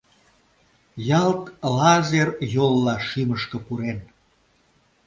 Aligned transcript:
Ялт 1.21 1.43
лазер 1.75 2.29
йолла 2.53 2.95
шӱмышкӧ 3.07 3.57
пурен. 3.65 3.99